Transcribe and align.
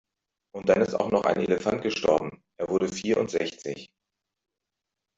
Und 0.55 0.67
dann 0.67 0.81
ist 0.81 0.93
noch 0.93 1.25
ein 1.25 1.35
Elefant 1.41 1.83
gestorben, 1.83 2.43
er 2.57 2.69
wurde 2.69 2.87
vierundsechzig. 2.91 3.91